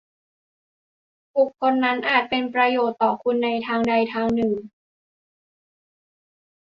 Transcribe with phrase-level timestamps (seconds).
[1.35, 4.53] บุคคลนั้นอาจเป็นประโยชน์ต่อคุณในทางใดทางหนึ่ง